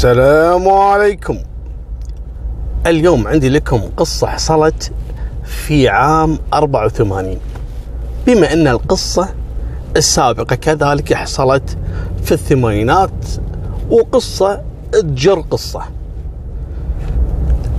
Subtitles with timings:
[0.00, 1.38] السلام عليكم.
[2.86, 4.92] اليوم عندي لكم قصة حصلت
[5.44, 7.38] في عام 84
[8.26, 9.28] بما أن القصة
[9.96, 11.78] السابقة كذلك حصلت
[12.22, 13.26] في الثمانينات
[13.90, 15.82] وقصة تجر قصة.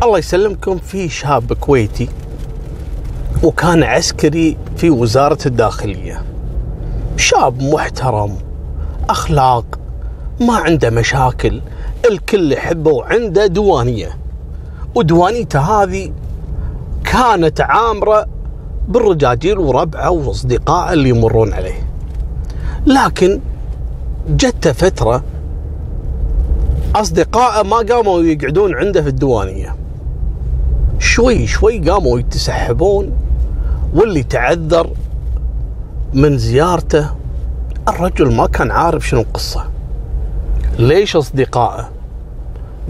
[0.03, 2.09] الله يسلمكم في شاب كويتي
[3.43, 6.23] وكان عسكري في وزارة الداخلية.
[7.17, 8.37] شاب محترم
[9.09, 9.79] أخلاق
[10.41, 11.61] ما عنده مشاكل
[12.09, 14.17] الكل يحبه وعنده دوانية.
[14.95, 16.11] ودوانيته هذه
[17.03, 18.27] كانت عامرة
[18.87, 21.87] بالرجاجيل وربعة واصدقائه اللي يمرون عليه.
[22.85, 23.39] لكن
[24.29, 25.23] جته فترة
[26.95, 29.75] أصدقائه ما قاموا يقعدون عنده في الديوانية
[30.99, 33.11] شوي شوي قاموا يتسحبون
[33.93, 34.89] واللي تعذر
[36.13, 37.09] من زيارته
[37.87, 39.65] الرجل ما كان عارف شنو القصة.
[40.79, 41.89] ليش أصدقائه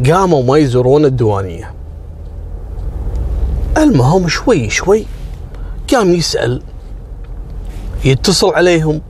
[0.08, 1.74] قاموا ما يزورون الديوانية؟
[3.78, 5.06] المهم شوي شوي
[5.94, 6.62] قام يسأل
[8.06, 9.02] يتصل عليهم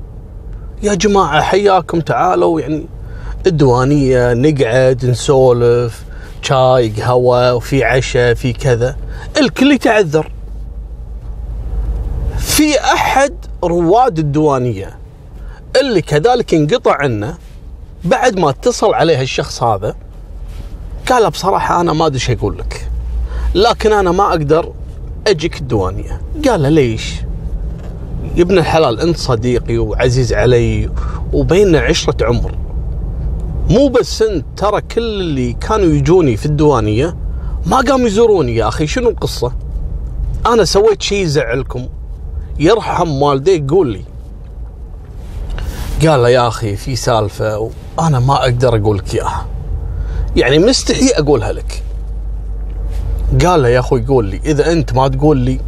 [0.84, 2.86] يا جماعة حياكم تعالوا يعني
[3.48, 6.03] الديوانية نقعد نسولف
[6.42, 8.96] شاي قهوة وفي عشاء في كذا.
[9.38, 10.31] الكل يتعذر.
[12.38, 14.98] في أحد رواد الديوانية
[15.81, 17.38] اللي كذلك انقطع عنه
[18.06, 19.96] بعد ما اتصل عليه الشخص هذا
[21.10, 22.88] قال بصراحة أنا ما أدري إيش أقول لك
[23.56, 24.74] لكن أنا ما أقدر
[25.28, 26.22] أجيك الديوانية.
[26.48, 27.16] قال له ليش؟
[28.36, 30.90] يا ابن الحلال أنت صديقي وعزيز علي
[31.34, 32.56] وبيننا عشرة عمر.
[33.70, 37.16] مو بس أنت ترى كل اللي كانوا يجوني في الديوانية
[37.66, 38.88] ما قاموا يزوروني يا أخي.
[38.88, 39.54] شنو القصة؟
[40.46, 41.88] أنا سويت شيء يزعلكم.
[42.60, 44.04] يرحم والديك قول لي
[46.08, 49.45] قال له يا أخي في سالفة وأنا ما أقدر أقول لك إياها.
[50.36, 51.84] يعني مستحي أقولها لك.
[53.45, 55.59] قال له يا أخوي قول لي إذا أنت ما تقول لي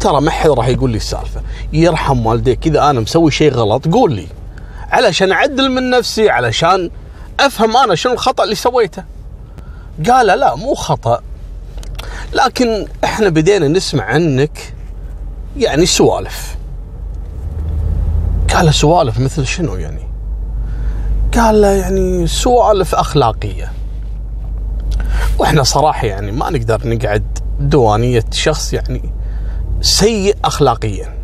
[0.00, 1.40] ترى ما حد راح يقول لي السالفة.
[1.72, 4.26] يرحم والديك اذا أنا مسوي شيء غلط قول لي.
[4.90, 6.90] علشان أعدل من نفسي علشان
[7.40, 9.04] أفهم أنا شنو الخطأ اللي سويته.
[10.10, 11.20] قال لا مو خطأ.
[12.32, 14.74] لكن إحنا بدينا نسمع عنك
[15.56, 16.56] يعني سوالف.
[18.54, 20.07] قال سوالف مثل شنو يعني؟
[21.38, 23.72] قال له يعني سوالف أخلاقية.
[25.38, 29.12] وإحنا صراحة يعني ما نقدر نقعد دوانية شخص يعني
[29.80, 31.14] سيء أخلاقيا.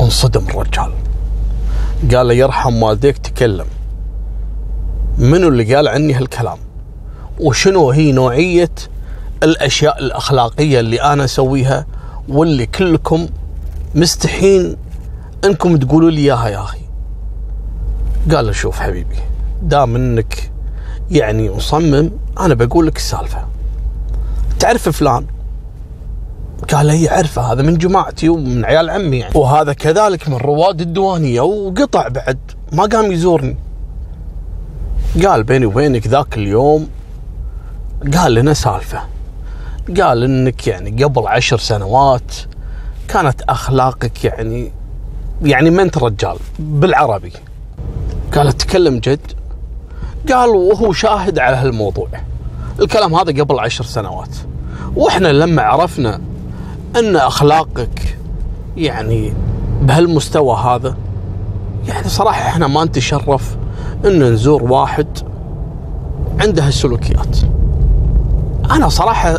[0.00, 0.92] انصدم الرجال.
[2.14, 3.66] قال له يرحم والديك تكلم.
[5.18, 6.58] منو اللي قال عني هالكلام؟
[7.40, 8.70] وشنو هي نوعية
[9.42, 11.86] الأشياء الأخلاقية اللي أنا أسويها
[12.28, 13.26] واللي كلكم
[13.94, 14.76] مستحين
[15.44, 16.89] إنكم تقولوا لي إياها يا أخي؟
[18.34, 19.16] قال له شوف حبيبي
[19.62, 20.50] دام إنك
[21.10, 22.10] يعني مصمم
[22.40, 23.46] أنا بقول لك السالفة.
[24.58, 25.26] تعرف فلان؟
[26.72, 29.38] قال له يعرفه هذا من جماعتي ومن عيال عمي يعني.
[29.38, 32.38] وهذا كذلك من رواد الديوانية وقطع بعد
[32.72, 33.56] ما قام يزورني.
[35.26, 36.88] قال بيني وبينك ذاك اليوم
[38.14, 39.00] قال لنا سالفة.
[40.00, 42.34] قال إنك يعني قبل عشر سنوات
[43.08, 44.72] كانت أخلاقك يعني
[45.42, 47.32] يعني ما انت رجال بالعربي.
[48.34, 49.20] قال أتكلم جد؟
[50.32, 52.08] قال وهو شاهد على هالموضوع.
[52.80, 54.36] الكلام هذا قبل عشر سنوات.
[54.96, 56.20] وإحنا لما عرفنا
[56.96, 58.18] أن أخلاقك
[58.76, 59.32] يعني
[59.82, 60.96] بهالمستوى هذا
[61.88, 63.56] يعني صراحة إحنا ما نتشرف
[64.04, 65.06] أن نزور واحد
[66.40, 67.36] عنده هالسلوكيات.
[68.70, 69.38] أنا صراحة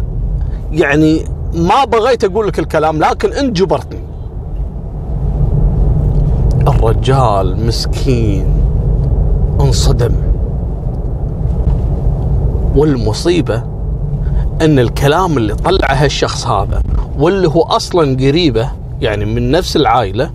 [0.72, 4.04] يعني ما بغيت أقول لك الكلام لكن أنت جبرتني.
[6.68, 8.46] الرجال مسكين.
[9.62, 10.16] انصدم.
[12.76, 13.64] والمصيبة
[14.62, 16.82] أن الكلام اللي طلعه هالشخص هذا
[17.18, 20.32] واللي هو أصلا قريبه يعني من نفس العائلة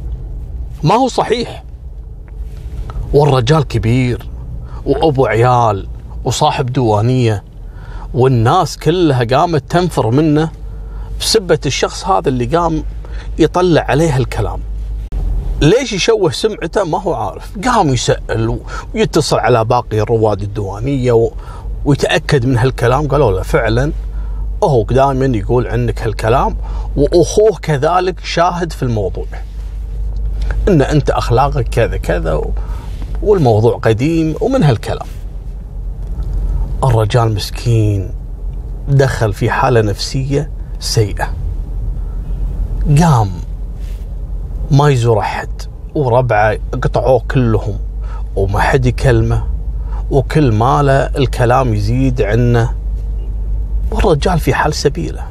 [0.82, 1.64] ما هو صحيح.
[3.12, 4.28] والرجال كبير
[4.87, 5.87] وأبو عيال
[6.25, 7.44] وصاحب ديوانية
[8.14, 10.50] والناس كلها قامت تنفر منه
[11.20, 12.82] بسبة الشخص هذا اللي قام
[13.38, 14.61] يطلع عليه الكلام
[15.61, 17.58] ليش يشوه سمعته؟ ما هو عارف.
[17.64, 18.61] قام يسأل
[18.94, 21.31] ويتصل على باقي رواد الديوانية
[21.85, 23.08] ويتأكد من هالكلام.
[23.08, 23.93] قالوا له فعلا
[24.64, 26.56] هو دائما يقول عنك هالكلام
[26.97, 29.26] وأخوه كذلك شاهد في الموضوع.
[30.69, 32.43] إن أنت أخلاقك كذا كذا
[33.23, 35.06] والموضوع قديم ومن هالكلام.
[36.85, 38.11] الرجال مسكين
[38.88, 40.50] دخل في حالة نفسية
[40.81, 41.35] سيئة.
[43.00, 43.31] قام
[44.70, 45.48] ما يزور أحد
[45.94, 47.78] وربعة قطعوه كلهم
[48.36, 49.46] وما حد يكلمه
[50.10, 52.74] وكل ماله الكلام يزيد عنه.
[53.90, 55.22] والرجال في حال سبيله.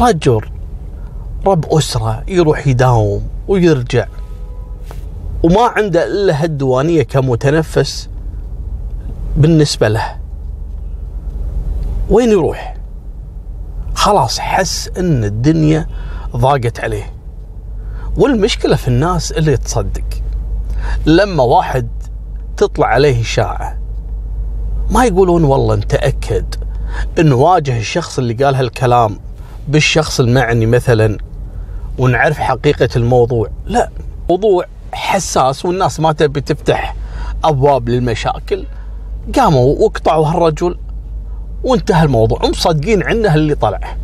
[0.00, 0.40] رجل
[1.46, 4.06] رب أسرة يروح يداوم ويرجع
[5.42, 8.08] وما عنده إلا هالديوانية كمتنفس
[9.36, 10.16] بالنسبة له.
[12.10, 12.76] وين يروح؟
[13.94, 15.86] خلاص حس إن الدنيا
[16.36, 17.13] ضاقت عليه.
[18.16, 20.04] والمشكلة في الناس اللي تصدق.
[21.06, 21.88] لما واحد
[22.56, 23.78] تطلع عليه إشاعة
[24.90, 26.54] ما يقولون والله نتأكد
[27.18, 29.18] انه واجه الشخص اللي قال هالكلام
[29.68, 31.18] بالشخص المعني مثلا
[31.98, 33.48] ونعرف حقيقة الموضوع.
[33.66, 33.90] لا
[34.30, 36.96] موضوع حساس والناس ما تبي تفتح
[37.44, 38.64] أبواب للمشاكل.
[39.36, 40.78] قاموا وقطعوا هالرجل
[41.64, 42.44] وانتهى الموضوع.
[42.44, 43.96] ومصدقين عنه اللي طلع.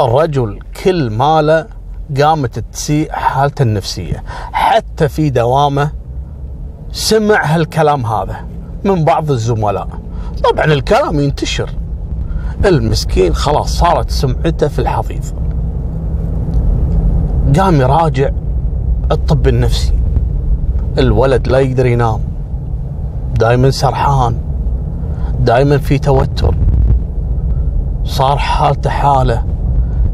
[0.00, 1.66] الرجل كل ماله
[2.20, 4.22] قامت تسيء حالته النفسية.
[4.52, 5.90] حتى في دوامه
[6.92, 8.36] سمع هالكلام هذا
[8.84, 9.88] من بعض الزملاء.
[10.44, 11.70] طبعا الكلام ينتشر.
[12.64, 15.24] المسكين خلاص صارت سمعته في الحضيض.
[17.58, 18.30] قام يراجع
[19.12, 19.92] الطب النفسي.
[20.98, 22.20] الولد لا يقدر ينام.
[23.38, 24.36] دائما سرحان.
[25.40, 26.54] دائما في توتر.
[28.04, 29.44] صار حالته حالة.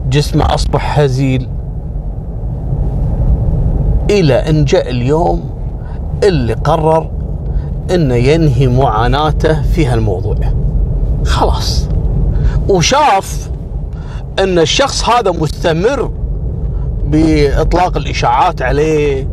[0.09, 1.49] جسمه أصبح هزيل.
[4.11, 5.51] إلى أن جاء اليوم
[6.25, 7.11] اللي قرر
[7.95, 10.37] انه ينهي معاناته في هالموضوع.
[11.27, 11.89] خلاص.
[12.69, 13.51] وشاف
[14.39, 16.11] إن الشخص هذا مستمر
[17.05, 19.29] بإطلاق الإشاعات عليه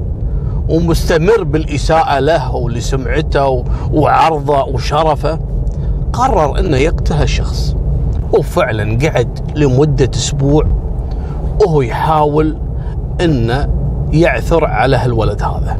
[0.70, 3.64] ومستمر بالإساءة له ولسمعته
[3.94, 5.40] وعرضه وشرفه
[6.14, 7.76] قرر انه يقتل هالشخص
[8.34, 10.66] وفعلا قعد لمدة أسبوع
[11.62, 12.58] وهو يحاول
[13.22, 13.77] انه
[14.12, 15.80] يعثر على هالولد هذا.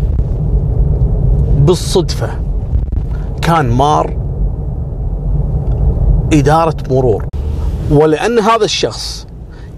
[1.58, 2.30] بالصدفة
[3.42, 4.18] كان مار
[6.34, 7.26] إدارة مرور.
[7.92, 9.28] ولأن هذا الشخص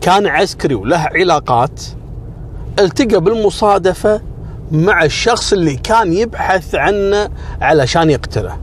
[0.02, 1.82] كان عسكري وله علاقات
[2.80, 4.22] التقى بالمصادفة
[4.72, 7.30] مع الشخص اللي كان يبحث عنه
[7.62, 8.58] علشان يقتله.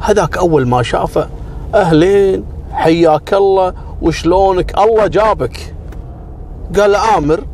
[0.00, 1.26] هذاك أول ما شافه
[1.74, 5.74] أهلين حياك الله وشلونك؟ الله جابك.
[6.76, 7.44] قال آمر.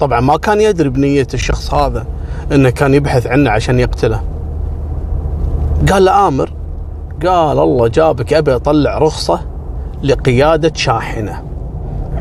[0.00, 2.06] طبعا ما كان يدري بنية الشخص هذا
[2.52, 4.22] إنه كان يبحث عنه عشان يقتله.
[5.90, 6.52] قال له آمر.
[7.26, 9.40] قال الله جابك أبي أطلع رخصة
[10.02, 11.42] لقيادة شاحنة.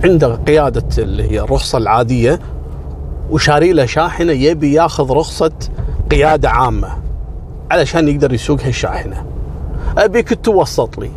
[0.03, 2.39] عنده قيادة اللي هي الرخصة العادية
[3.31, 5.51] وشاري له شاحنة يبي ياخذ رخصة
[6.11, 6.89] قيادة عامة
[7.71, 9.23] علشان يقدر يسوق هالشاحنة.
[9.97, 11.11] أبيك توسط لي.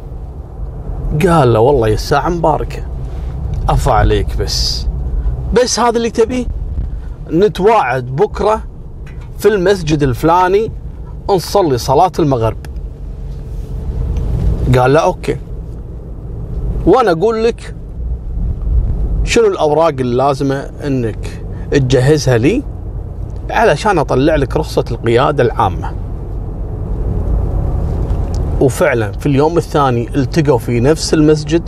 [1.29, 2.83] قال له والله يا الساعة مباركة.
[3.69, 4.87] أفا عليك بس.
[5.55, 6.47] بس هذا اللي تبيه.
[7.31, 8.63] نتواعد بكرة
[9.39, 10.73] في المسجد الفلاني
[11.31, 12.57] نصلي صلاة المغرب.
[14.79, 15.37] قال له أوكي.
[16.87, 17.75] وأنا أقول لك
[19.25, 22.63] شنو الأوراق اللازمة إنك تجهزها لي
[23.51, 25.93] علشان أطلع لك رخصة القيادة العامة.
[28.61, 31.63] وفعلا في اليوم الثاني التقوا في نفس المسجد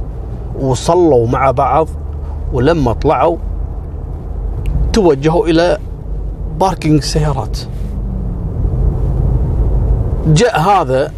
[0.61, 1.89] وصلوا مع بعض
[2.53, 3.37] ولما طلعوا
[4.97, 5.79] توجهوا إلى
[6.61, 7.59] parking سيارات.
[10.27, 11.13] جاء هذا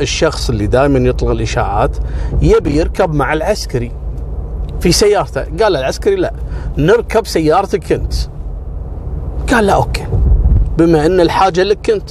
[0.00, 1.96] الشخص اللي دائما يطلق الإشاعات
[2.42, 3.92] يبي يركب مع العسكري
[4.80, 5.40] في سيارته.
[5.40, 6.32] قال العسكري لا
[6.78, 8.14] نركب سيارتك أنت.
[9.52, 10.06] قال لا okay.
[10.78, 12.10] بما أن الحاجة لك أنت.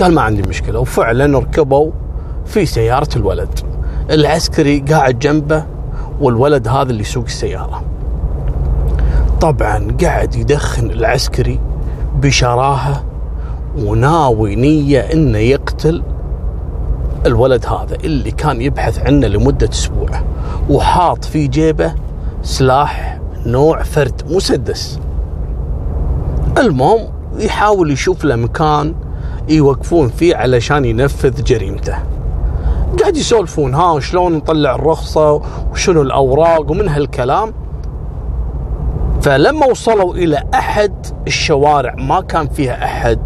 [0.00, 0.80] قال ما عندي مشكلة.
[0.80, 1.90] وفعلا ركبوا
[2.46, 3.60] في سيارة الولد.
[4.10, 5.64] العسكري قاعد جنبه
[6.20, 7.82] والولد هذا اللي يسوق السيارة.
[9.40, 11.60] طبعا قاعد يدخن العسكري
[12.14, 13.04] بشراهة
[13.78, 16.02] وناوي نية إنه يقتل
[17.26, 20.08] الولد هذا اللي كان يبحث عنه لمدة أسبوع
[20.70, 21.94] وحاط في جيبه
[22.42, 25.00] سلاح نوع فرد مسدس.
[26.58, 28.94] المهم يحاول يشوف له مكان
[29.48, 31.98] يوقفون فيه علشان ينفذ جريمته.
[33.00, 35.42] قاعد يسولفون ها شلون نطلع الرخصة
[35.72, 37.52] وشنو الأوراق ومن هالكلام.
[39.22, 40.92] فلما وصلوا إلى أحد
[41.26, 43.18] الشوارع ما كان فيها أحد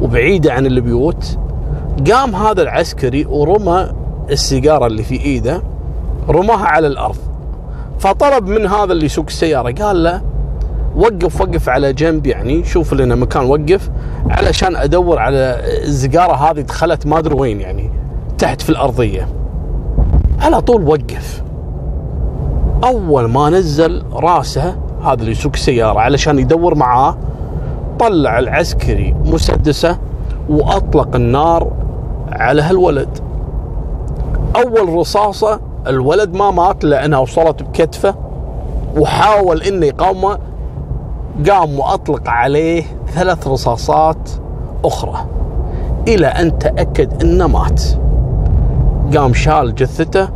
[0.00, 1.38] وبعيدة عن البيوت
[2.10, 3.92] قام هذا العسكري ورمى
[4.30, 5.62] السيجارة اللي في إيده
[6.28, 7.16] رماها على الأرض.
[7.98, 10.20] فطلب من هذا اللي يسوق السيارة قال له
[10.96, 13.90] وقف وقف على جنب يعني شوف لنا مكان وقف
[14.30, 17.90] علشان أدور على السيجارة هذه دخلت ما أدري وين يعني
[18.38, 19.28] تحت في الأرضية.
[20.40, 21.42] على طول وقف.
[22.84, 27.16] أول ما نزل راسه هذا اللي يسوق السياره علشان يدور معاه
[27.98, 29.98] طلع العسكري مسدسه
[30.48, 31.72] وأطلق النار
[32.32, 33.18] على هالولد.
[34.56, 38.14] أول رصاصة الولد ما مات لأنها وصلت بكتفه
[38.96, 40.38] وحاول إنه يقاومه
[41.50, 42.82] قام وأطلق عليه
[43.14, 44.30] ثلاث رصاصات
[44.84, 45.26] أخرى
[46.08, 47.82] إلى أن تأكد إنه مات.
[49.16, 50.28] قام شال جثته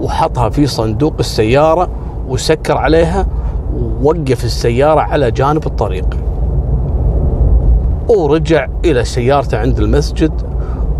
[0.00, 1.88] وحطها في صندوق السيارة
[2.28, 3.26] وسكر عليها
[3.74, 6.16] ووقف السيارة على جانب الطريق.
[8.08, 10.32] ورجع إلى سيارته عند المسجد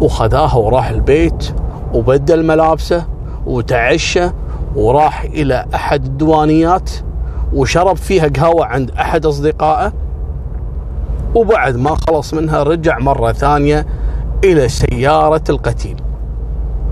[0.00, 1.54] وخذاها وراح البيت
[1.94, 3.04] وبدل ملابسه
[3.46, 4.30] وتعشى
[4.76, 6.90] وراح إلى أحد الديوانيات
[7.54, 9.92] وشرب فيها قهوة عند أحد أصدقائه.
[11.34, 13.86] وبعد ما خلص منها رجع مرة ثانية
[14.44, 15.96] إلى سيارة القتيل.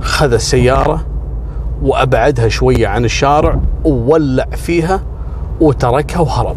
[0.00, 1.06] خذ السيارة
[1.82, 5.02] وأبعدها شوية عن الشارع وولع فيها
[5.62, 6.56] وتركها وهرب.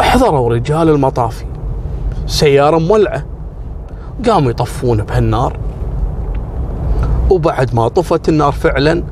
[0.00, 1.44] أحضروا رجال المطافي
[2.26, 3.24] سيارة مولعة.
[4.26, 5.56] قاموا يطفون بهالنار.
[7.30, 9.02] وبعد ما طفت النار فعلا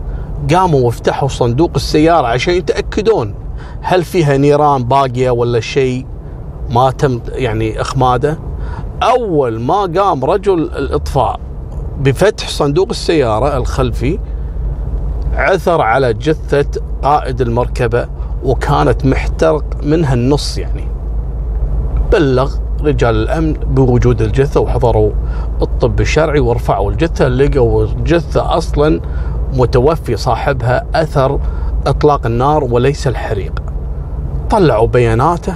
[0.55, 3.35] قاموا وافتحوا صندوق السيارة عشان يتأكدون
[3.81, 6.07] هل فيها نيران باقية ولا شيء
[6.71, 8.39] ما تم يعني إخماده.
[9.03, 11.41] أول ما قام رجل الإطفاء
[12.01, 14.19] بفتح صندوق السيارة الخلفي
[15.35, 20.85] عثر على جثة قائد المركبة وكانت محترق منها النص يعني
[22.13, 25.11] بلغ رجال الأمن بوجود الجثة وحضروا
[25.63, 29.01] الطب الشرعي ورفعوا الجثة لقوا الجثة أصلا
[29.55, 31.41] متوفي صاحبها أثر
[31.87, 33.63] إطلاق النار وليس الحريق.
[34.51, 35.55] طلعوا بياناته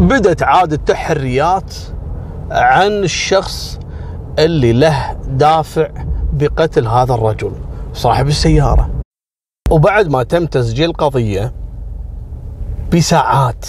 [0.00, 1.74] بدت عاد التحريات
[2.50, 3.78] عن الشخص
[4.38, 5.88] اللي له دافع
[6.32, 7.52] بقتل هذا الرجل
[7.94, 8.90] صاحب السيارة.
[9.70, 11.52] وبعد ما تم تسجيل قضية
[12.92, 13.66] بساعات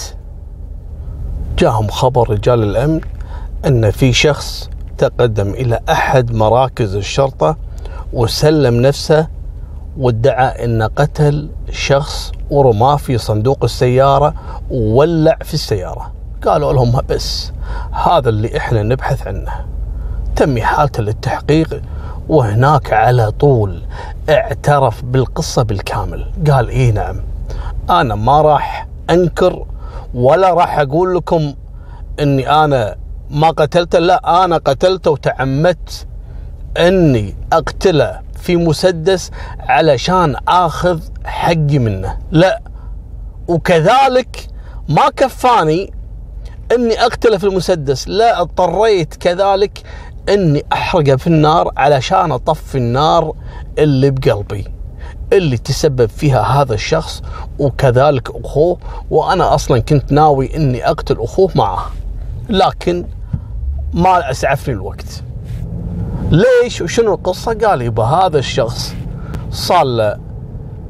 [1.58, 3.02] جاهم خبر رجال الأمن
[3.66, 7.58] أن في شخص تقدم إلى أحد مراكز الشرطة
[8.14, 9.28] وسلم نفسه
[9.98, 14.34] وادعى أن قتل شخص ورماه في صندوق السيارة
[14.72, 16.12] وولع في السيارة.
[16.46, 17.52] قالوا لهم بس
[17.92, 19.66] هذا اللي إحنا نبحث عنه.
[20.36, 21.82] تم احالته للتحقيق
[22.30, 23.82] وهناك على طول
[24.30, 27.22] اعترف بالقصة بالكامل، قال اي نعم
[27.90, 29.66] أنا ما راح أنكر
[30.14, 31.54] ولا راح أقول لكم
[32.20, 32.96] إني أنا
[33.30, 36.08] ما قتلته لا أنا قتلته وتعمدت
[36.78, 42.18] إني أقتله في مسدس علشان آخذ حقي منه.
[42.32, 42.62] لا
[43.48, 44.48] وكذلك
[44.90, 45.94] ما كفاني
[46.72, 48.08] إني أقتله في المسدس.
[48.08, 49.82] لا اضطريت كذلك
[50.30, 53.34] إني أحرقه في النار علشان أطفي النار
[53.78, 54.79] اللي بقلبي.
[55.34, 57.22] اللي تسبب فيها هذا الشخص
[57.60, 58.78] وكذلك أخوه
[59.10, 61.92] وأنا أصلا كنت ناوي إني أقتل أخوه معه.
[62.50, 63.06] لكن
[63.94, 65.24] ما اسعفني الوقت.
[66.32, 68.94] ليش؟ وشنو القصة؟ قال يبا هذا الشخص
[69.52, 70.18] صار له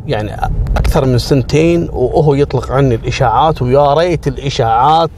[0.07, 0.35] يعني
[0.77, 5.11] أكثر من سنتين وهو يطلق عني الإشاعات ويا ريت الإشاعات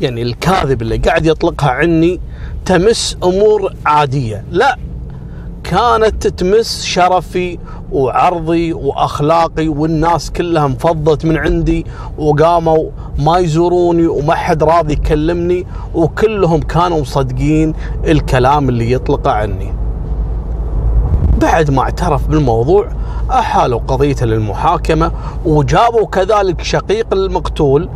[0.00, 2.20] يعني الكاذب اللي قاعد يطلقها عني
[2.64, 4.44] تمس أمور عادية.
[4.50, 4.78] لا
[5.64, 7.58] كانت تمس شرفي
[7.92, 11.86] وعرضي وأخلاقي والناس كلها انفضت من عندي
[12.18, 19.74] وقاموا ما يزوروني وما حد راضي يكلمني وكلهم كانوا مصدقين الكلام اللي يطلقه عني.
[21.40, 22.88] بعد ما اعترف بالموضوع
[23.30, 25.12] أحالوا قضيته للمحاكمة
[25.44, 27.88] وجابوا كذلك شقيق المقتول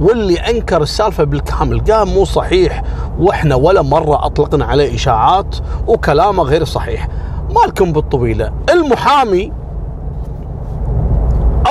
[0.00, 2.82] واللي أنكر السالفة بالكامل قال مو صحيح
[3.20, 5.56] وإحنا ولا مرة أطلقنا عليه إشاعات
[5.86, 7.08] وكلامه غير صحيح
[7.52, 8.52] مالكم بالطويلة.
[8.70, 9.52] المحامي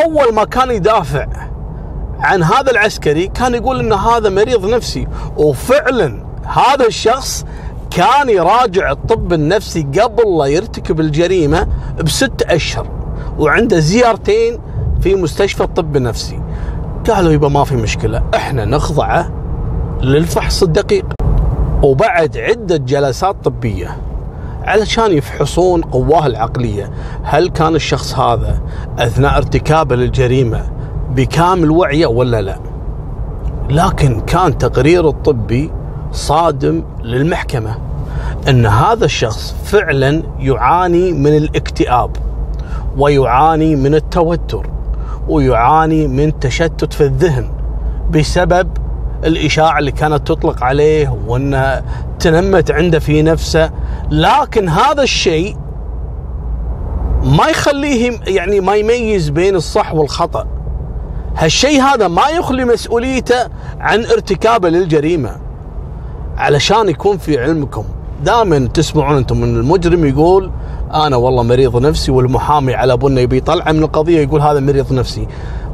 [0.06, 1.28] أول ما كان يدافع
[2.20, 5.08] عن هذا العسكري كان يقول إن هذا مريض نفسي.
[5.38, 7.46] وفعلا هذا الشخص
[7.92, 11.68] كان يراجع الطب النفسي قبل لا يرتكب الجريمة
[12.04, 12.88] بست أشهر
[13.40, 14.60] وعنده زيارتين
[15.02, 16.42] في مستشفى الطب النفسي.
[17.10, 19.32] قالوا يبا ما في مشكلة إحنا نخضعه
[20.02, 21.06] للفحص الدقيق.
[21.84, 23.98] وبعد عدة جلسات طبية
[24.64, 26.92] علشان يفحصون قواه العقلية.
[27.24, 28.62] هل كان الشخص هذا
[29.00, 30.62] أثناء ارتكابه للجريمة
[31.16, 32.60] بكامل وعيه ولا لا؟
[33.70, 35.72] لكن كان تقرير الطبي
[36.12, 37.78] صادم للمحكمة
[38.50, 42.12] أن هذا الشخص فعلا يعاني من الاكتئاب
[42.98, 44.70] ويعاني من التوتر
[45.28, 47.50] ويعاني من تشتت في الذهن
[48.12, 48.70] بسبب
[49.24, 51.84] الإشاعة اللي كانت تطلق عليه وأنها
[52.20, 53.72] تنمت عنده في نفسه.
[54.12, 55.58] لكن هذا الشيء
[57.24, 60.48] ما يخليه يعني ما يميز بين الصح والخطأ.
[61.38, 63.48] هالشيء هذا ما يخلي مسؤوليته
[63.80, 65.36] عن ارتكابه للجريمة.
[66.38, 67.84] علشان يكون في علمكم.
[68.26, 70.52] دائما تسمعون أنتم من المجرم يقول
[70.94, 75.28] أنا والله مريض نفسي والمحامي على بنا يبي يطلع من القضية يقول هذا مريض نفسي.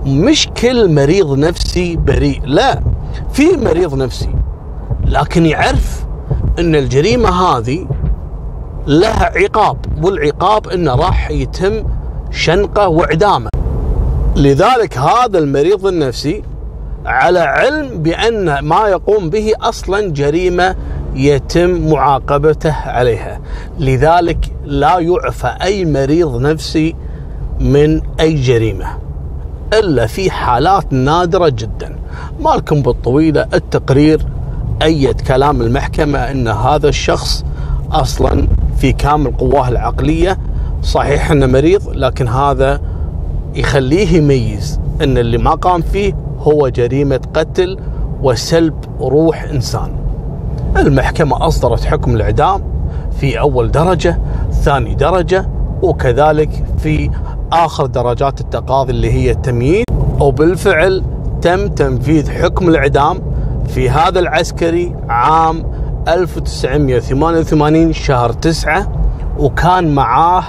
[0.05, 2.81] مش كل مريض نفسي بريء لا.
[3.33, 4.29] في مريض نفسي
[5.05, 6.05] لكن يعرف
[6.59, 7.87] إن الجريمة هذه
[8.87, 11.83] لها عقاب والعقاب إنه راح يتم
[12.31, 13.49] شنقه وإعدامه.
[14.35, 16.43] لذلك هذا المريض النفسي
[17.05, 20.75] على علم بأن ما يقوم به أصلا جريمة
[21.15, 23.39] يتم معاقبته عليها.
[23.79, 26.95] لذلك لا يعفى أي مريض نفسي
[27.59, 28.87] من أي جريمة
[29.73, 31.99] إلا في حالات نادرة جدا.
[32.39, 34.25] مالكم بالطويلة التقرير
[34.81, 37.45] ايد كلام المحكمة إن هذا الشخص
[37.91, 38.47] أصلا
[38.77, 40.37] في كامل قواه العقلية
[40.83, 42.81] صحيح إنه مريض لكن هذا
[43.55, 47.77] يخليه يميز إن اللي ما قام فيه هو جريمة قتل
[48.23, 49.91] وسلب روح إنسان.
[50.77, 52.63] المحكمة أصدرت حكم الإعدام
[53.19, 54.19] في أول درجة،
[54.51, 55.49] ثاني درجة
[55.81, 57.09] وكذلك في
[57.51, 59.83] آخر درجات التقاضي اللي هي التمييز
[60.19, 61.03] وبالفعل
[61.47, 63.21] تم تنفيذ حكم الإعدام
[63.67, 65.63] في هذا العسكري عام
[66.07, 68.91] 1988 شهر 9
[69.39, 70.43] وكان معاه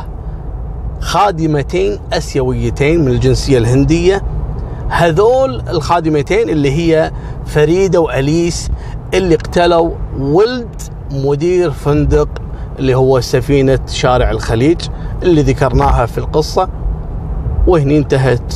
[1.00, 4.22] خادمتين أسيويتين من الجنسية الهندية.
[4.88, 7.12] هذول الخادمتين اللي هي
[7.46, 8.70] فريدة وأليس
[9.14, 12.28] اللي اقتلوا ولد مدير فندق
[12.78, 14.80] اللي هو سفينة شارع الخليج
[15.22, 16.68] اللي ذكرناها في القصة
[17.66, 18.54] وهني انتهت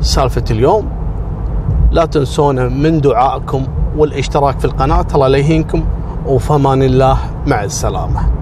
[0.00, 1.01] سالفة اليوم.
[1.92, 5.84] لا تنسونا من دعائكم والاشتراك في القناة الله لا يهينكم
[6.26, 8.41] وفمان الله مع السلامة.